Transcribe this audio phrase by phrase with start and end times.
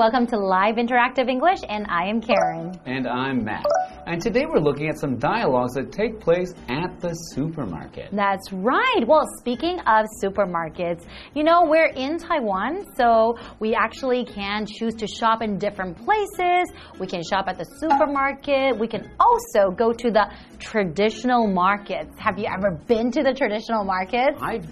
[0.00, 2.74] Welcome to Live Interactive English, and I am Karen.
[2.86, 3.66] And I'm Matt.
[4.06, 8.08] And today we're looking at some dialogues that take place at the supermarket.
[8.10, 9.04] That's right.
[9.06, 15.06] Well, speaking of supermarkets, you know, we're in Taiwan, so we actually can choose to
[15.06, 16.72] shop in different places.
[16.98, 18.78] We can shop at the supermarket.
[18.78, 22.18] We can also go to the traditional markets.
[22.18, 24.38] Have you ever been to the traditional markets?
[24.40, 24.66] I've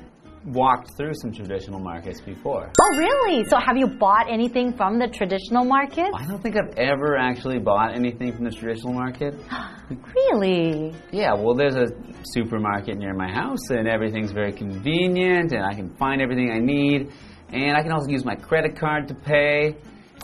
[0.44, 2.70] walked through some traditional markets before.
[2.80, 3.44] Oh, really?
[3.48, 6.10] So, have you bought anything from the traditional market?
[6.14, 9.34] I don't think I've ever actually bought anything from the traditional market.
[10.14, 10.94] really?
[11.12, 11.86] Yeah, well, there's a
[12.24, 17.12] supermarket near my house, and everything's very convenient, and I can find everything I need,
[17.52, 19.76] and I can also use my credit card to pay,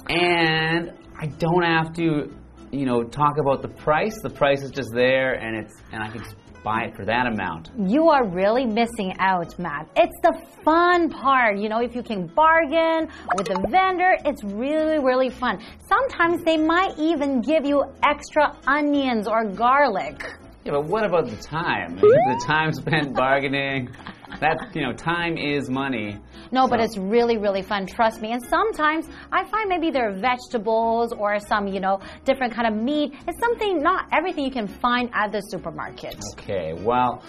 [0.09, 2.31] and I don't have to,
[2.71, 4.19] you know, talk about the price.
[4.23, 6.23] The price is just there, and it's and I can
[6.65, 7.71] buy it for that amount.
[7.79, 9.87] You are really missing out, Matt.
[9.95, 10.33] It's the
[10.65, 11.59] fun part.
[11.59, 15.63] You know, if you can bargain with the vendor, it's really, really fun.
[15.87, 20.25] Sometimes they might even give you extra onions or garlic.
[20.65, 21.97] Yeah, but what about the time?
[21.97, 23.91] the time spent bargaining.
[24.41, 26.19] That, you know, time is money.
[26.51, 27.87] No, but it's really, really fun.
[27.87, 28.33] Trust me.
[28.33, 32.75] And sometimes I find maybe there are vegetables or some, you know, different kind of
[32.83, 33.15] meat.
[33.27, 36.17] It's something, not everything you can find at the supermarket.
[36.35, 37.23] Okay, well,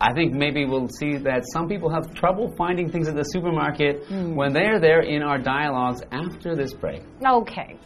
[0.00, 4.08] I think maybe we'll see that some people have trouble finding things at the supermarket
[4.08, 4.34] mm.
[4.34, 7.02] when they're there in our dialogues after this break.
[7.24, 7.78] Okay.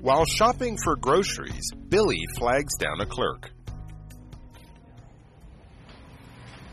[0.00, 3.50] While shopping for groceries, Billy flags down a clerk.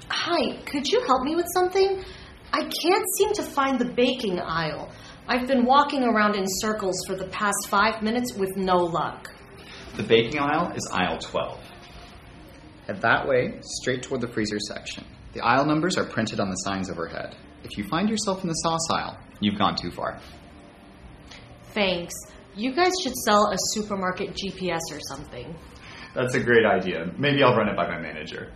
[0.09, 2.03] Hi, could you help me with something?
[2.51, 4.91] I can't seem to find the baking aisle.
[5.27, 9.33] I've been walking around in circles for the past five minutes with no luck.
[9.95, 11.59] The baking aisle is aisle 12.
[12.87, 15.05] Head that way, straight toward the freezer section.
[15.33, 17.35] The aisle numbers are printed on the signs overhead.
[17.63, 20.19] If you find yourself in the sauce aisle, you've gone too far.
[21.73, 22.13] Thanks.
[22.55, 25.55] You guys should sell a supermarket GPS or something.
[26.13, 27.11] That's a great idea.
[27.17, 28.51] Maybe I'll run it by my manager.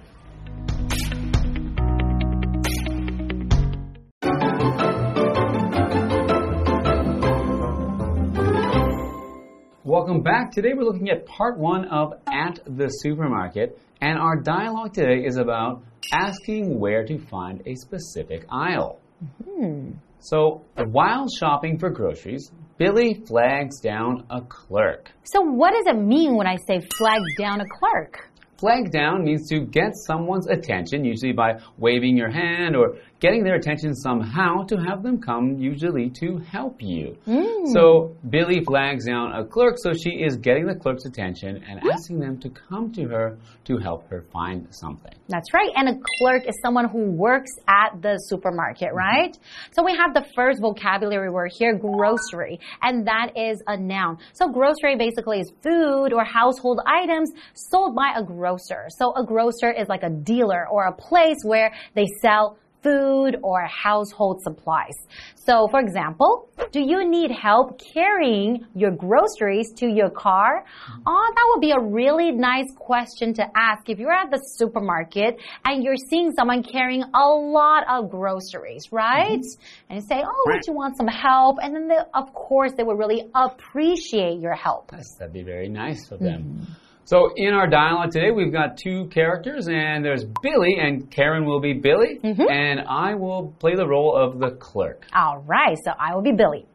[10.47, 10.53] Back.
[10.53, 15.37] Today we're looking at part one of At the Supermarket, and our dialogue today is
[15.37, 18.99] about asking where to find a specific aisle.
[19.21, 19.93] Mm -hmm.
[20.19, 25.11] So, while shopping for groceries, Billy flags down a clerk.
[25.23, 28.13] So, what does it mean when I say flag down a clerk?
[28.59, 32.87] Flag down means to get someone's attention, usually by waving your hand or
[33.19, 37.17] getting their attention somehow to have them come, usually to help you.
[37.25, 37.73] Mm.
[37.73, 42.19] So Billy flags down a clerk, so she is getting the clerk's attention and asking
[42.19, 45.13] them to come to her to help her find something.
[45.29, 45.71] That's right.
[45.75, 48.97] And a clerk is someone who works at the supermarket, mm-hmm.
[48.97, 49.31] right?
[49.31, 49.73] Mm -hmm.
[49.75, 54.17] So we have the first vocabulary word here, grocery, and that is a noun.
[54.33, 57.29] So grocery basically is food or household items
[57.69, 58.83] sold by a grocer.
[58.99, 62.45] So a grocer is like a dealer or a place where they sell
[62.81, 64.95] food or household supplies.
[65.35, 70.65] So, for example, do you need help carrying your groceries to your car?
[71.05, 75.39] Oh, that would be a really nice question to ask if you're at the supermarket
[75.65, 79.39] and you're seeing someone carrying a lot of groceries, right?
[79.39, 79.89] Mm -hmm.
[79.89, 81.55] And you say, Oh, would you want some help?
[81.63, 84.83] And then, they, of course, they would really appreciate your help.
[84.91, 86.41] Yes, that'd be very nice of them.
[86.41, 86.86] Mm -hmm.
[87.07, 91.61] So in our dialogue today, we've got two characters, and there's Billy, and Karen will
[91.61, 92.51] be Billy, mm -hmm.
[92.51, 95.05] and I will play the role of the clerk.
[95.13, 96.65] All right, so I will be Billy.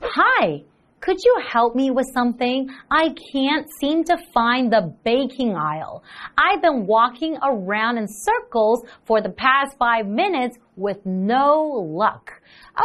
[0.00, 0.64] Hi,
[1.04, 2.58] could you help me with something?
[3.02, 5.96] I can't seem to find the baking aisle.
[6.46, 11.50] I've been walking around in circles for the past five minutes with no
[12.02, 12.24] luck.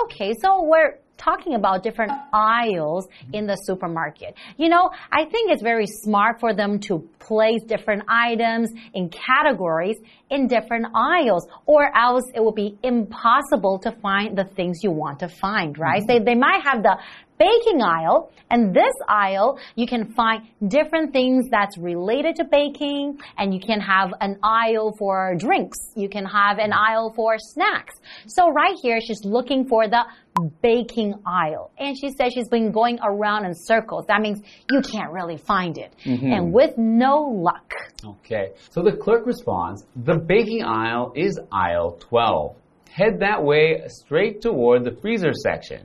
[0.02, 4.36] Okay, so we're talking about different aisles in the supermarket.
[4.58, 9.98] You know, I think it's very smart for them to place different items in categories
[10.30, 15.20] in different aisles, or else it will be impossible to find the things you want
[15.20, 16.02] to find, right?
[16.02, 16.08] Mm -hmm.
[16.08, 16.96] They, they might have the
[17.40, 23.54] baking aisle, and this aisle, you can find different things that's related to baking, and
[23.54, 25.80] you can have an aisle for drinks.
[25.96, 27.96] You can have an aisle for snacks.
[28.28, 30.04] So right here, she's looking for the
[30.62, 31.72] baking aisle.
[31.78, 34.06] And she says she's been going around in circles.
[34.08, 34.42] That means
[34.72, 35.92] you can't really find it.
[36.06, 36.34] Mm -hmm.
[36.36, 37.16] And with no
[37.48, 37.74] luck.
[38.06, 38.46] Okay.
[38.70, 42.56] So the clerk responds The baking aisle is aisle 12.
[42.92, 45.82] Head that way straight toward the freezer section.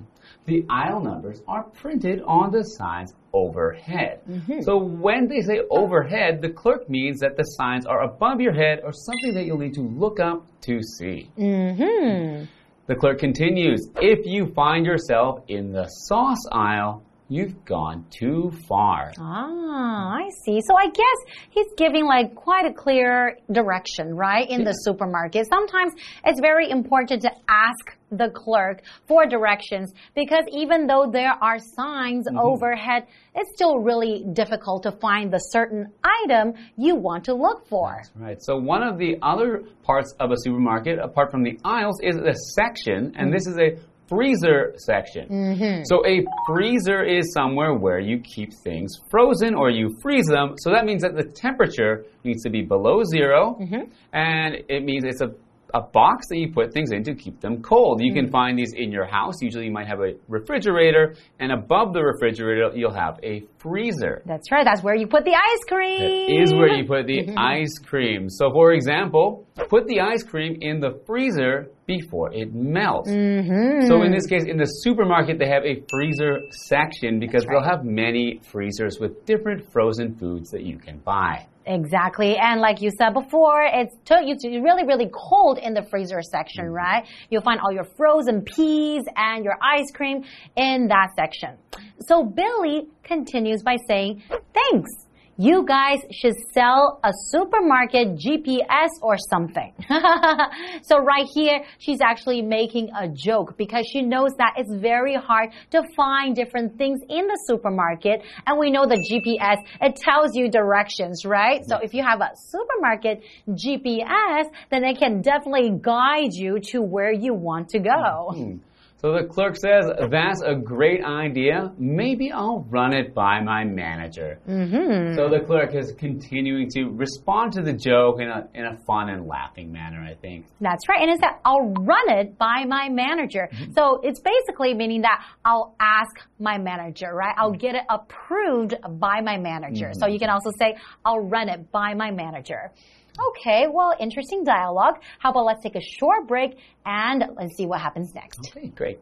[0.46, 4.20] The aisle numbers are printed on the signs overhead.
[4.28, 4.60] Mm -hmm.
[4.62, 4.72] So
[5.06, 8.92] when they say overhead, the clerk means that the signs are above your head or
[8.92, 11.18] something that you'll need to look up to see.
[11.36, 12.46] Mm -hmm.
[12.86, 19.12] The clerk continues If you find yourself in the sauce aisle, you've gone too far.
[19.18, 20.60] Ah, I see.
[20.66, 21.18] So I guess
[21.50, 24.48] he's giving like quite a clear direction, right?
[24.48, 25.46] In the supermarket.
[25.48, 25.92] Sometimes
[26.24, 32.26] it's very important to ask the clerk for directions because even though there are signs
[32.28, 32.38] Mm-hmm.
[32.38, 35.86] overhead, it's still really difficult to find the certain
[36.24, 38.02] item you want to look for.
[38.14, 38.38] Right.
[38.40, 42.34] So one of the other parts of a supermarket, apart from the aisles, is a
[42.54, 43.76] section, and this is a
[44.14, 45.28] freezer section.
[45.28, 45.82] Mm-hmm.
[45.84, 50.54] So a freezer is somewhere where you keep things frozen or you freeze them.
[50.58, 53.90] So that means that the temperature needs to be below 0 mm-hmm.
[54.12, 55.32] and it means it's a
[55.74, 58.00] a box that you put things in to keep them cold.
[58.00, 58.32] You can mm.
[58.32, 59.42] find these in your house.
[59.42, 64.22] Usually, you might have a refrigerator, and above the refrigerator, you'll have a freezer.
[64.24, 64.64] That's right.
[64.64, 66.00] That's where you put the ice cream.
[66.00, 68.30] That is where you put the ice cream.
[68.30, 73.10] So, for example, put the ice cream in the freezer before it melts.
[73.10, 73.88] Mm-hmm.
[73.88, 76.38] So, in this case, in the supermarket, they have a freezer
[76.68, 81.46] section because they'll have many freezers with different frozen foods that you can buy.
[81.66, 82.36] Exactly.
[82.36, 86.66] And like you said before, it's, to, it's really, really cold in the freezer section,
[86.66, 86.74] mm-hmm.
[86.74, 87.06] right?
[87.30, 90.24] You'll find all your frozen peas and your ice cream
[90.56, 91.56] in that section.
[92.00, 94.22] So Billy continues by saying,
[94.52, 94.90] thanks.
[95.36, 99.72] You guys should sell a supermarket GPS or something.
[100.82, 105.50] so right here, she's actually making a joke because she knows that it's very hard
[105.72, 108.22] to find different things in the supermarket.
[108.46, 111.62] And we know the GPS, it tells you directions, right?
[111.66, 117.12] So if you have a supermarket GPS, then it can definitely guide you to where
[117.12, 118.32] you want to go.
[118.34, 118.56] Hmm.
[119.04, 121.70] So the clerk says, That's a great idea.
[121.76, 124.40] Maybe I'll run it by my manager.
[124.48, 125.14] Mm-hmm.
[125.14, 129.10] So the clerk is continuing to respond to the joke in a, in a fun
[129.10, 130.46] and laughing manner, I think.
[130.58, 131.02] That's right.
[131.02, 133.50] And it said, I'll run it by my manager.
[133.76, 137.34] So it's basically meaning that I'll ask my manager, right?
[137.36, 139.92] I'll get it approved by my manager.
[139.92, 142.72] So you can also say, I'll run it by my manager.
[143.19, 144.95] Okay, well, interesting dialogue.
[145.19, 148.39] How about let's take a short break and let's see what happens next.
[148.55, 148.99] Okay, great.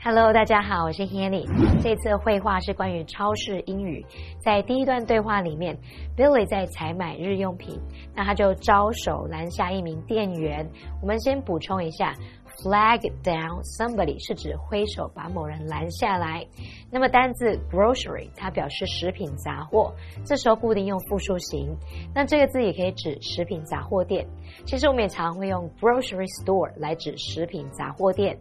[0.00, 1.44] Hello，大家好，我是 Hanny。
[1.82, 4.06] 这次的绘画是关于超市英语。
[4.40, 5.76] 在第一段对话里面，
[6.16, 7.78] Billy 在采买日用品，
[8.14, 10.66] 那他就招手拦下一名店员。
[11.02, 12.14] 我们先补充一下
[12.61, 16.45] ，flag down somebody 是指挥手把某人拦下来。
[16.91, 19.93] 那么单字 grocery 它表示食品杂货，
[20.25, 21.75] 这时候固定用复数形。
[22.13, 24.27] 那这个字也可以指食品杂货店。
[24.65, 28.37] 其实我们也常会用 grocery store 来指食品杂货店。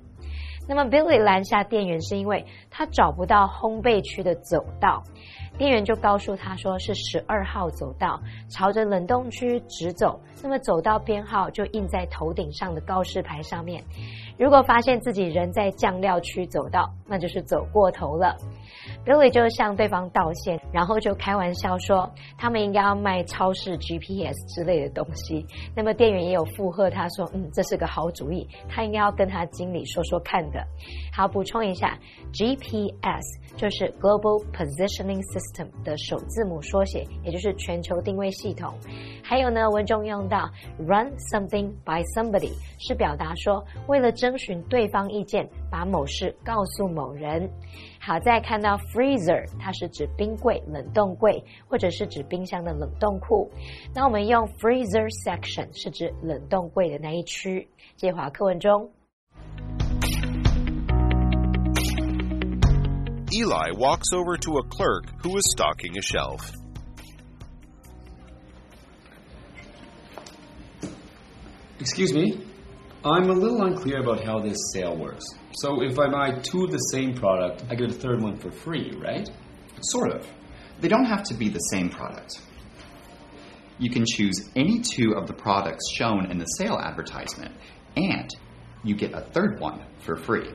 [0.68, 5.02] 那么 Billy 拦下店员是因为他找不到烘焙区的走道，
[5.58, 10.20] 店员就告诉他说是十二号走道，朝着冷冻区直走。
[10.42, 13.82] 那么走道编号就印在头顶上的告示牌上面。
[14.38, 18.36] 如果发现自己人在酱料区走道，那就是走过头了。
[19.04, 25.44] Billy 就向对方道歉，然后就开玩笑说他们应该要卖超市 GPS 之类的东西。
[25.74, 30.64] 那么店员也有附和他说，嗯，这是个好主意，他应该要跟他经理说说看的。
[31.12, 31.98] 好，补充一下
[32.32, 38.72] ，GPS 就是 Global Positioning System 的首字母缩写，也就是全球定位系统。
[39.24, 47.50] 还有呢，文中用到 run something by somebody，是表达说为了征询对方意见，把某事告诉某人。
[48.01, 53.49] 好，再看到 freezer，它是指冰柜、冷冻柜，或者是指冰箱的冷冻库。
[53.93, 57.67] 那我们用 freezer section 是指冷冻柜的那一区。
[57.95, 58.89] 接华课文中。
[63.29, 66.49] Eli walks over to a clerk who is stocking a shelf.
[71.79, 72.43] Excuse me?
[73.03, 75.25] I'm a little unclear about how this sale works.
[75.54, 78.50] So if I buy two of the same product, I get a third one for
[78.50, 79.28] free, right?
[79.82, 80.26] Sort of.
[80.80, 82.40] They don't have to be the same product.
[83.78, 87.54] You can choose any two of the products shown in the sale advertisement,
[87.96, 88.30] and
[88.84, 90.50] you get a third one for free,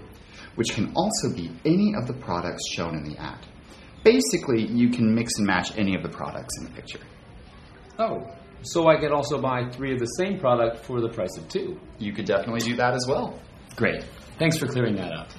[0.55, 3.45] which can also be any of the products shown in the ad.
[4.03, 6.99] Basically, you can mix and match any of the products in the picture.
[7.99, 8.31] Oh,
[8.63, 11.79] so I could also buy three of the same product for the price of two.
[11.99, 13.39] You could definitely do that as well.
[13.75, 14.03] Great.
[14.37, 15.29] Thanks for clearing that up.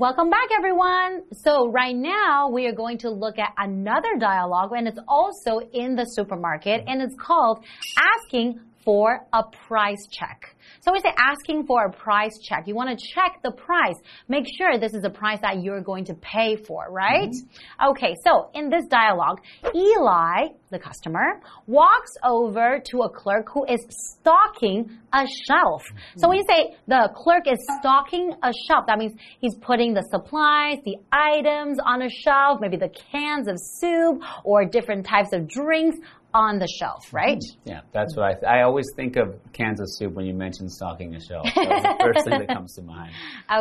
[0.00, 1.22] Welcome back, everyone.
[1.32, 5.96] So right now we are going to look at another dialogue and it's also in
[5.96, 7.64] the supermarket and it's called
[7.98, 10.56] asking for a price check.
[10.80, 12.66] So we say asking for a price check.
[12.66, 13.96] You want to check the price.
[14.28, 17.28] Make sure this is the price that you're going to pay for, right?
[17.28, 17.90] Mm-hmm.
[17.90, 19.40] Okay, so in this dialogue,
[19.74, 25.82] Eli, the customer, walks over to a clerk who is stocking a shelf.
[26.16, 30.06] So when you say the clerk is stocking a shelf, that means he's putting the
[30.10, 35.46] supplies, the items on a shelf, maybe the cans of soup or different types of
[35.46, 35.98] drinks
[36.38, 37.38] on the shelf, right?
[37.38, 37.70] Mm-hmm.
[37.70, 38.32] Yeah, that's what I.
[38.34, 41.44] Th I always think of Kansas soup when you mention stocking a shelf.
[41.44, 43.12] That's the first thing that comes to mind.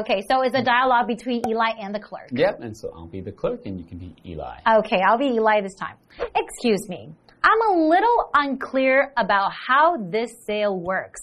[0.02, 2.30] Okay, so it's a dialogue between Eli and the clerk.
[2.32, 4.58] Yep, and so I'll be the clerk, and you can be Eli.
[4.80, 5.98] Okay, I'll be Eli this time.
[6.44, 7.02] Excuse me.
[7.44, 11.22] I'm a little unclear about how this sale works.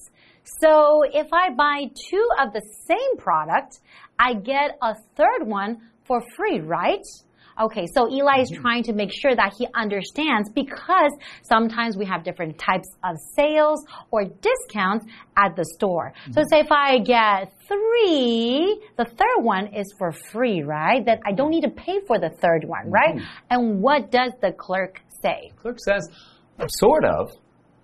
[0.61, 3.81] So if I buy two of the same product,
[4.19, 5.71] I get a third one
[6.05, 7.05] for free, right?
[7.61, 8.63] Okay, so Eli is mm-hmm.
[8.63, 13.85] trying to make sure that he understands because sometimes we have different types of sales
[14.11, 15.07] or discounts
[15.37, 16.13] at the store.
[16.33, 16.49] So mm-hmm.
[16.51, 21.05] say if I get three, the third one is for free, right?
[21.05, 23.17] That I don't need to pay for the third one, right?
[23.17, 23.25] Mm-hmm.
[23.51, 25.53] And what does the clerk say?
[25.55, 26.09] The Clerk says,
[26.69, 27.33] sort of.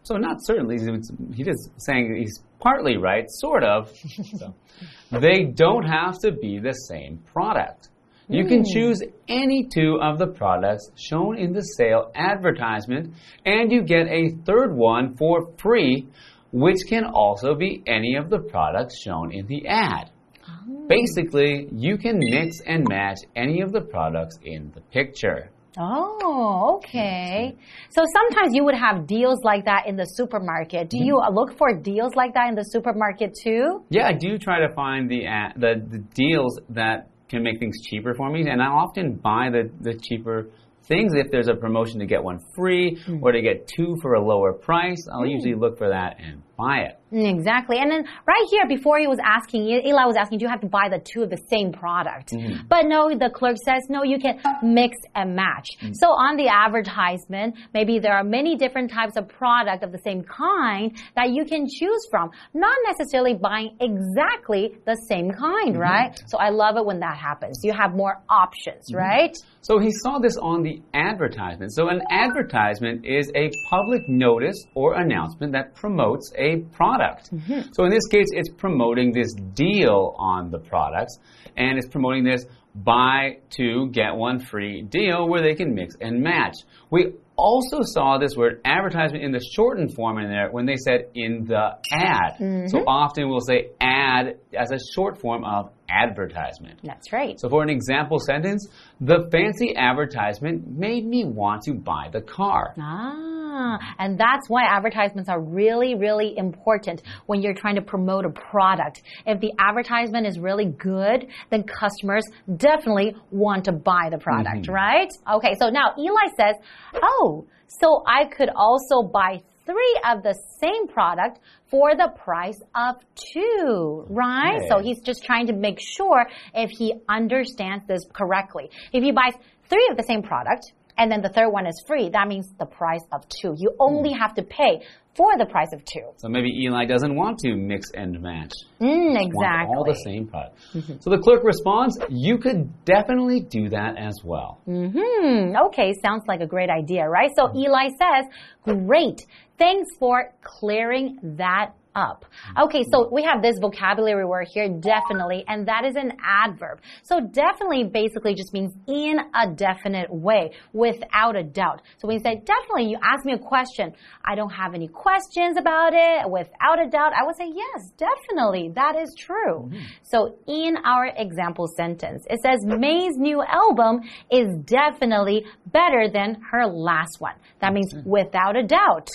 [0.03, 0.79] So not certainly.
[0.79, 3.93] He's he's just saying he's partly right, sort of.
[4.39, 7.89] So, they don't have to be the same product.
[8.31, 8.73] You can hmm.
[8.73, 14.37] choose any two of the products shown in the sale advertisement, and you get a
[14.47, 16.07] third one for free,
[16.53, 20.11] which can also be any of the products shown in the ad.
[20.49, 20.87] Oh.
[20.89, 25.51] Basically, you can mix and match any of the products in the picture.
[25.79, 27.57] Oh, okay.
[27.91, 30.91] So sometimes you would have deals like that in the supermarket.
[30.91, 31.35] Do you mm-hmm.
[31.35, 33.85] look for deals like that in the supermarket too?
[33.89, 37.81] Yeah, I do try to find the ad, the, the deals that can make things
[37.83, 40.49] cheaper for me, and I often buy the, the cheaper
[40.91, 43.23] things if there's a promotion to get one free hmm.
[43.23, 45.07] or to get two for a lower price.
[45.11, 45.31] I'll hmm.
[45.31, 47.01] usually look for that and buy it.
[47.13, 47.79] Mm, Exactly.
[47.79, 50.69] And then right here, before he was asking, Eli was asking, do you have to
[50.69, 52.31] buy the two of the same product?
[52.33, 52.67] Mm-hmm.
[52.69, 55.69] But no, the clerk says, no, you can mix and match.
[55.81, 55.95] Mm-hmm.
[55.95, 60.23] So on the advertisement, maybe there are many different types of product of the same
[60.23, 65.79] kind that you can choose from, not necessarily buying exactly the same kind, mm-hmm.
[65.79, 66.21] right?
[66.27, 67.61] So I love it when that happens.
[67.63, 69.35] You have more options, right?
[69.63, 71.73] So he saw this on the advertisement.
[71.75, 77.31] So an advertisement is a public notice or announcement that promotes a product.
[77.73, 81.19] So in this case, it's promoting this deal on the products,
[81.57, 86.23] and it's promoting this buy two get one free deal where they can mix and
[86.23, 86.55] match.
[86.89, 91.07] We also saw this word advertisement in the shortened form in there when they said
[91.15, 92.69] in the ad.
[92.71, 96.81] So often we'll say ad as a short form of advertisement.
[96.85, 97.41] That's right.
[97.41, 98.69] So for an example sentence,
[99.01, 102.75] the fancy advertisement made me want to buy the car.
[102.79, 108.25] Ah, Ah, and that's why advertisements are really, really important when you're trying to promote
[108.25, 109.03] a product.
[109.27, 112.23] If the advertisement is really good, then customers
[112.57, 114.73] definitely want to buy the product, mm-hmm.
[114.73, 115.11] right?
[115.35, 116.55] Okay, so now Eli says,
[117.03, 121.41] Oh, so I could also buy three of the same product
[121.71, 124.59] for the price of two, right?
[124.59, 124.69] Okay.
[124.69, 128.71] So he's just trying to make sure if he understands this correctly.
[128.93, 129.35] If he buys
[129.69, 132.67] three of the same product, and then the third one is free, that means the
[132.67, 133.55] price of two.
[133.57, 134.83] You only have to pay
[135.17, 136.13] for the price of two.
[136.19, 138.53] So maybe Eli doesn't want to mix and match.
[138.81, 139.75] Mm, Want exactly.
[139.77, 140.57] all the same product.
[141.03, 144.61] So the clerk responds, you could definitely do that as well.
[144.67, 147.31] Hmm, okay, sounds like a great idea, right?
[147.35, 148.27] So Eli says,
[148.65, 149.23] Great,
[149.59, 152.25] thanks for clearing that up.
[152.61, 156.81] Okay, so we have this vocabulary word here, definitely, and that is an adverb.
[157.03, 161.83] So definitely basically just means in a definite way, without a doubt.
[161.99, 163.93] So when you say definitely, you ask me a question,
[164.25, 168.73] I don't have any questions about it, without a doubt, I would say yes, definitely,
[168.75, 169.71] that is true.
[170.03, 176.67] So in our example sentence, it says May's new album is definitely better than her
[176.67, 177.35] last one.
[177.61, 179.09] That means without a doubt.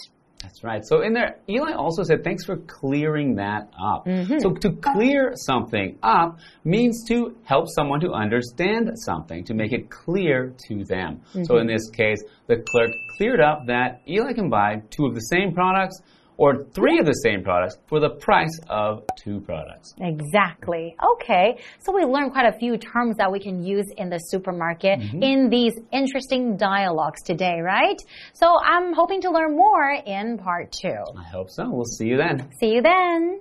[0.46, 0.86] That's right.
[0.86, 4.06] So in there, Eli also said, thanks for clearing that up.
[4.06, 4.38] Mm-hmm.
[4.40, 9.90] So to clear something up means to help someone to understand something, to make it
[9.90, 11.22] clear to them.
[11.32, 11.58] So mm-hmm.
[11.62, 15.52] in this case, the clerk cleared up that Eli can buy two of the same
[15.52, 16.00] products
[16.41, 19.95] or three of the same products for the price of two products.
[20.01, 20.97] Exactly.
[21.13, 21.59] Okay.
[21.81, 25.51] So we learned quite a few terms that we can use in the supermarket in
[25.51, 28.01] these interesting dialogues today, right?
[28.33, 31.05] So I'm hoping to learn more in part two.
[31.15, 31.69] I hope so.
[31.69, 32.49] We'll see you then.
[32.59, 33.41] See you then.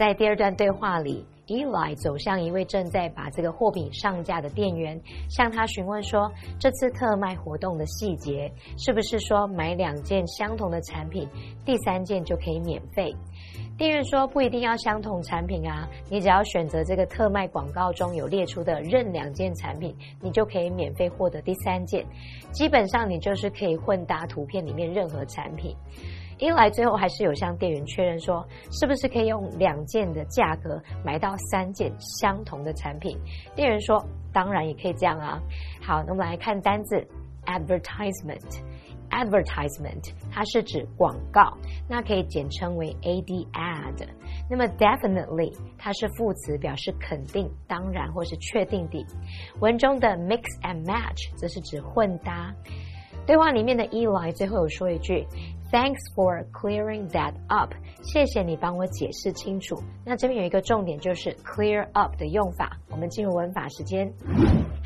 [0.00, 4.99] 在第二段对话里， Eli 走向一位正在把这个货品上架的店员，
[5.29, 11.27] 向他询问说：“这次特卖活动的细节是不是说买两件相同的产品，
[11.63, 13.15] 第三件就可以免费？”
[13.77, 22.05] 店员说：“不一定要相同产品啊，你只要选择这个特卖广告中有列出的任两件产品，你就可以免费获得第三件。
[22.53, 25.75] 基本上你就是可以混搭图片里面任何产品。”
[26.37, 33.17] 一来最后还是有向店员确认说，是不是可以用两件的价格买到三件相同的产品？
[33.55, 35.41] 店员说，当然也可以这样啊。
[35.81, 36.95] 好，那我们来看单字
[37.45, 38.61] advertisement。
[39.11, 41.55] advertisement 它是指广告，
[41.87, 44.07] 那可以简称为 ad ad。
[44.49, 49.05] 那么 definitely 它是副词，表示肯定、当然或是确定的。
[49.61, 52.53] 文中的 mix and match 则是指混搭。
[53.25, 55.25] 对话里面的 Eli 最后有说一句。
[55.71, 57.73] Thanks for clearing that up。
[58.03, 59.75] 谢谢你帮我解释清楚。
[60.05, 62.77] 那这边有一个重点，就是 clear up 的用法。
[62.91, 64.09] 我们进入文法时间。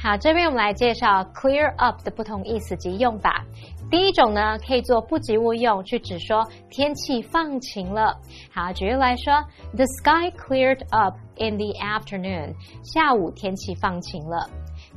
[0.01, 3.45] 好，这边我们来介绍 clear up 的不同意思及用法。
[3.91, 8.17] 第一种呢，可以做不及物用，去指说天气放晴了。
[8.51, 9.33] 好，举例来说
[9.75, 12.55] ，The sky cleared up in the afternoon。
[12.83, 14.49] 下午天气放晴了。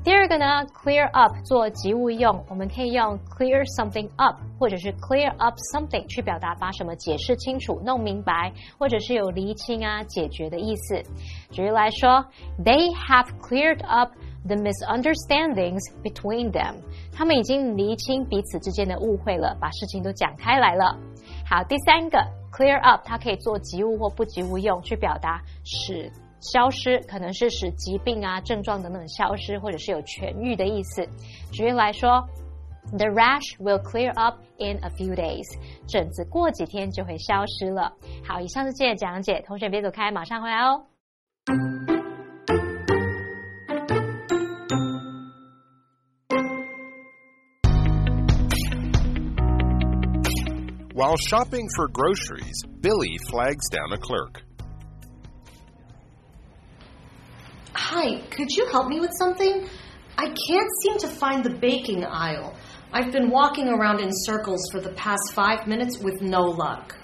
[0.04, 11.00] 第二个呢，clear up 做及物用，我们可以用 clear something up，或者是 clear up something 去表达把什么解释清楚、弄明白，或者是有厘清啊、解决的意思。
[11.52, 12.26] 举例来说
[12.64, 14.10] ，They have cleared up
[14.44, 16.74] the misunderstandings between them。
[17.12, 20.98] 他们已经厘清彼此之间的误会了，把事情都讲开来了。
[21.48, 22.18] 好，第三个
[22.52, 26.10] clear up 它可以做及物或不及物用，去表达使。
[26.42, 31.08] 消失可能是使疾病啊、症状等等消失，或者是有痊愈的意思。
[31.52, 32.28] 举例来说
[32.90, 35.46] ，The rash will clear up in a few days。
[35.86, 37.92] 疹子过几天就会消失了。
[38.26, 40.86] 好，以上是今天的讲解，同学别走开，马上回来哦。
[50.94, 54.42] While shopping for groceries, Billy flags down a clerk.
[57.94, 59.68] Hi, could you help me with something?
[60.16, 62.56] I can't seem to find the baking aisle.
[62.90, 66.96] I've been walking around in circles for the past five minutes with no luck.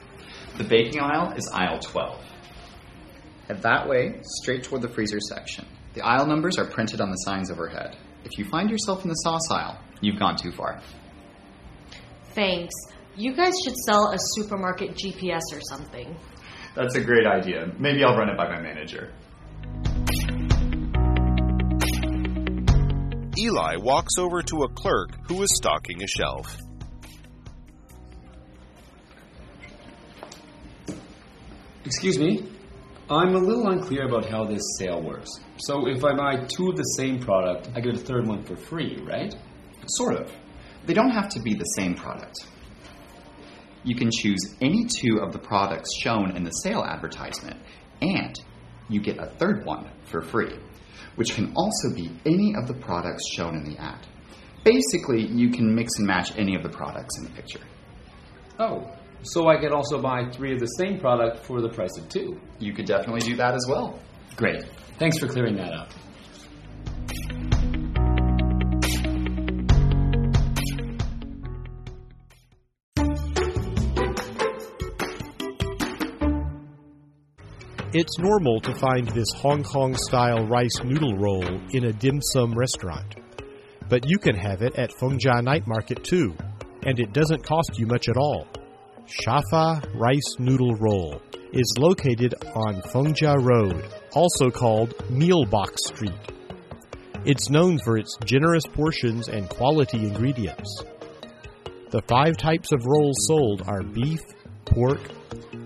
[0.57, 2.19] The baking aisle is aisle 12.
[3.49, 5.67] Head that way, straight toward the freezer section.
[5.93, 7.95] The aisle numbers are printed on the signs overhead.
[8.25, 10.81] If you find yourself in the sauce aisle, you've gone too far.
[12.31, 12.75] Thanks.
[13.15, 16.17] You guys should sell a supermarket GPS or something.
[16.75, 17.75] That's a great idea.
[17.79, 19.13] Maybe I'll run it by my manager.
[23.39, 26.57] Eli walks over to a clerk who is stocking a shelf.
[31.85, 32.49] Excuse me,
[33.09, 35.31] I'm a little unclear about how this sale works.
[35.59, 38.57] So if I buy two of the same product, I get a third one for
[38.57, 39.33] free, right?
[39.87, 40.33] Sort of.
[40.87, 42.45] They don't have to be the same product.
[43.85, 47.57] You can choose any two of the products shown in the sale advertisement,
[48.03, 48.35] and
[48.89, 50.59] you get a third one for free
[51.17, 54.07] which can also be any of the products shown in the ad.
[54.65, 57.61] Basically, you can mix and match any of the products in the picture.
[58.59, 58.91] Oh,
[59.23, 62.41] so I could also buy three of the same product for the price of two.
[62.59, 63.99] You could definitely do that as well.
[64.37, 64.65] Great.
[64.99, 65.91] Thanks for clearing that up.
[77.95, 82.53] It's normal to find this Hong Kong style rice noodle roll in a dim sum
[82.53, 83.15] restaurant.
[83.89, 86.37] But you can have it at Fengjia Night Market too,
[86.85, 88.47] and it doesn't cost you much at all.
[89.07, 91.23] Shafa Rice Noodle Roll
[91.55, 96.13] is located on Fengjia Road, also called Meal Box Street.
[97.25, 100.83] It's known for its generous portions and quality ingredients.
[101.89, 104.21] The five types of rolls sold are beef,
[104.67, 105.01] pork,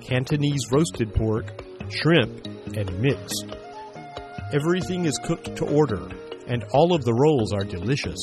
[0.00, 1.61] Cantonese roasted pork,
[1.92, 3.46] shrimp, and mixed.
[4.52, 6.08] Everything is cooked to order,
[6.46, 8.18] and all of the rolls are delicious.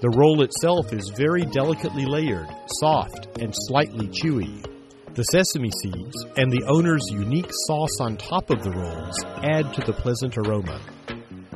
[0.00, 2.48] The roll itself is very delicately layered,
[2.80, 4.66] soft, and slightly chewy.
[5.14, 9.80] The sesame seeds and the owner's unique sauce on top of the rolls add to
[9.82, 10.80] the pleasant aroma.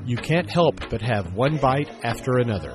[0.05, 2.75] You can't help but have one bite after another.